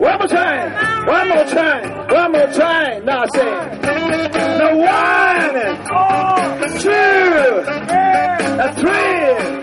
[0.00, 3.04] One more time, one more time, one more time.
[3.04, 3.44] Now say,
[4.58, 5.54] now one,
[6.80, 6.90] two,
[8.62, 9.61] and three.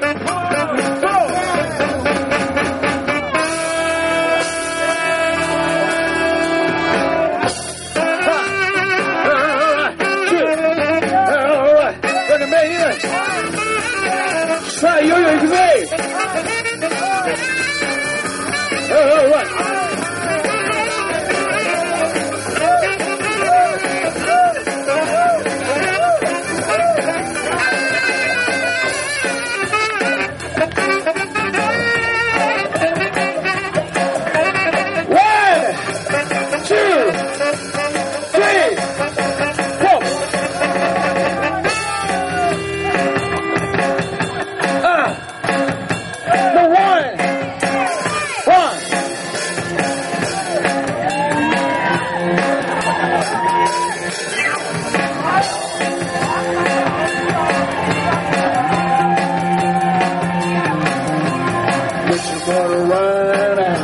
[62.49, 63.81] Motor running out.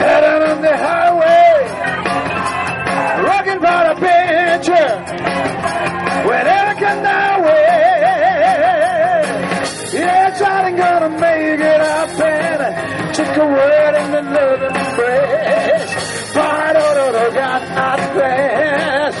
[0.00, 1.52] Head out on the highway.
[3.28, 4.92] Rocking for the picture.
[6.28, 7.72] Whenever can that way.
[10.00, 12.56] Yeah, Johnny gonna make it happen.
[13.12, 15.92] Took a word in the love embrace.
[16.32, 19.18] Part of the got not fast.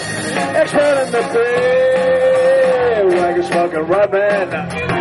[0.60, 3.04] Expert in the bay.
[3.20, 3.84] Wagon smoking.
[3.86, 4.91] Haven't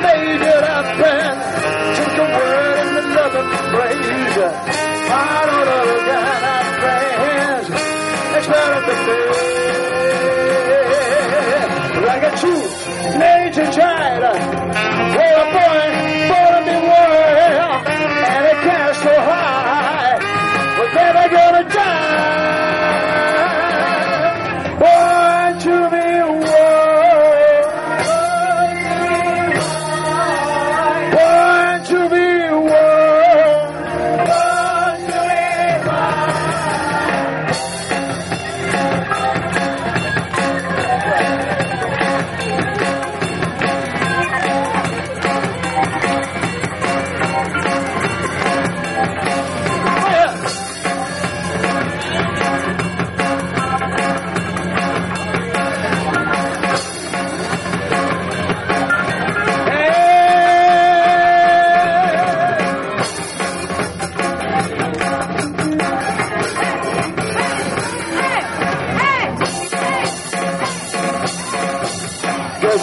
[0.00, 1.12] darling, gonna make
[2.00, 3.36] it a word in the love.
[5.04, 7.68] I don't know the guy that friends.
[8.36, 9.28] Expert in the bay.
[12.06, 12.64] Like a true
[13.18, 14.61] nature child.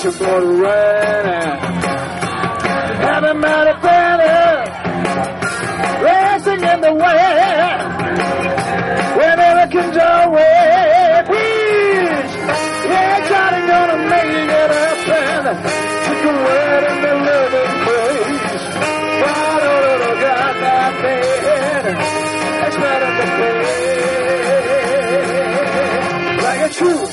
[0.02, 1.60] Get your motor running.
[3.04, 4.64] Haven't met a better.
[6.06, 7.82] Racing in the wind.
[9.20, 11.24] Whenever comes our way.
[11.28, 12.32] Please.
[12.88, 15.58] Yeah, Johnny gonna make it happen.
[16.08, 18.64] Took a word oh, oh, in the living place.
[20.24, 20.48] That
[22.80, 23.02] man.
[26.40, 27.04] The a true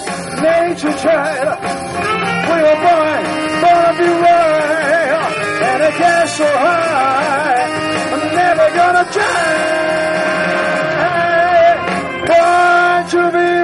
[0.40, 2.15] nature child.
[2.48, 3.22] We were born,
[3.62, 5.32] born to be wild,
[5.68, 7.64] and it gets so high.
[8.14, 9.46] I'm never gonna try.
[12.28, 13.55] Born to be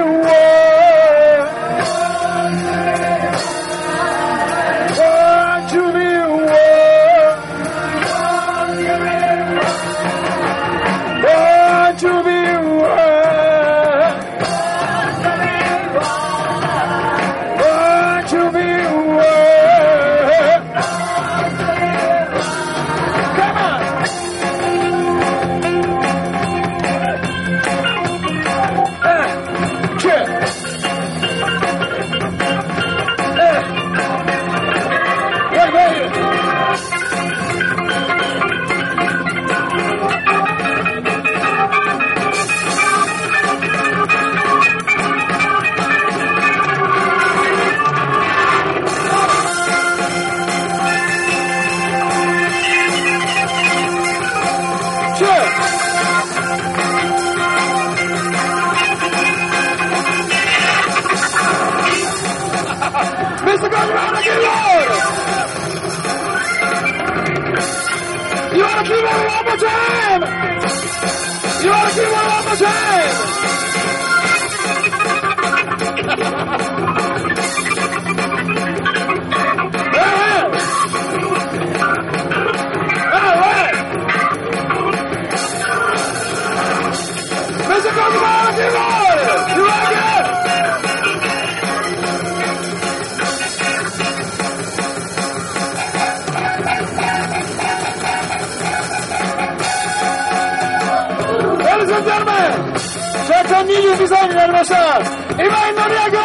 [104.27, 104.99] になりました。
[105.31, 106.22] 今井紀明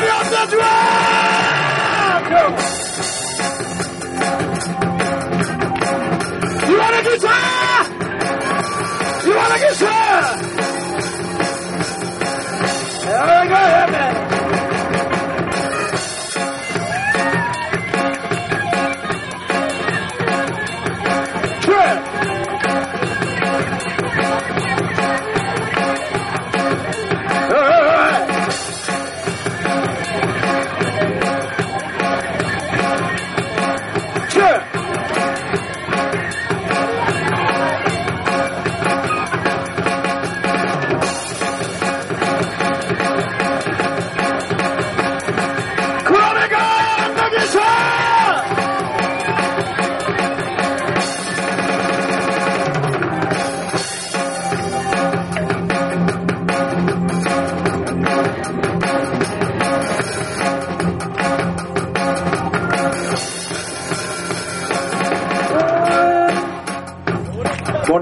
[0.00, 2.79] Glory of the dragon!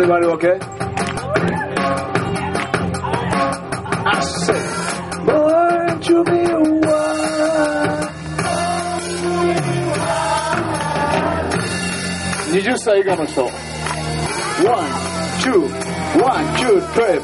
[0.01, 0.57] Everybody okay?
[4.07, 4.63] I said,
[5.27, 6.39] born to be
[6.87, 7.19] one.
[12.53, 13.43] 20歳以下の人。
[13.43, 13.51] One,
[15.43, 15.67] two,
[16.23, 17.19] one, two, three.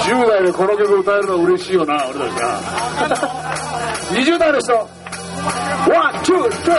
[0.00, 2.58] 10代でこの曲歌えるの嬉しいよな、俺たちな。
[4.12, 5.01] 20代の人。
[6.21, 6.75] One, two, three.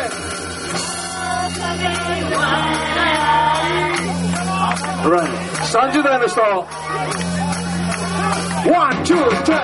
[5.11, 5.33] Right.
[5.73, 6.41] 30代の人。
[8.71, 9.59] One, two, three.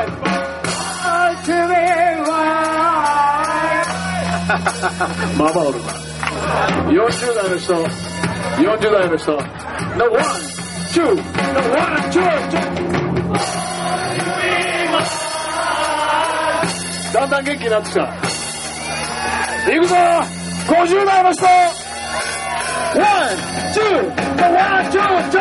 [5.39, 5.87] まあまあおるな。
[6.91, 7.75] 40代の人。
[8.57, 9.37] 40代の人。
[9.97, 10.25] No, one,
[10.93, 11.23] two, no, one,
[12.11, 12.21] two,
[12.51, 12.65] three.
[17.13, 18.48] だんだん元気になってきた。
[19.68, 19.96] いくぞ
[20.68, 21.46] !50 代の人!
[22.96, 23.38] ワン
[23.72, 23.84] ツー
[24.52, 25.40] ワンツーツー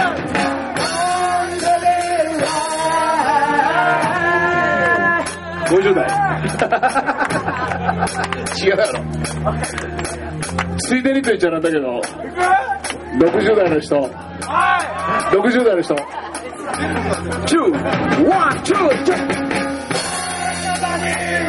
[5.68, 6.04] 50代
[8.56, 8.92] 違うやろ
[10.78, 12.00] ついでにと言っちゃなんだけど
[13.18, 13.96] 60代の人
[15.30, 16.00] 60代の人2
[18.26, 19.58] 1 2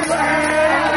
[0.05, 0.88] 3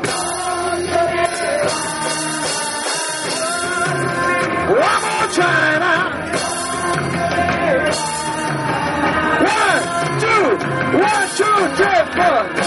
[4.71, 5.27] One more
[5.79, 6.03] now.
[9.43, 9.81] One,
[10.21, 10.43] two,
[10.97, 12.60] one, two, three, four.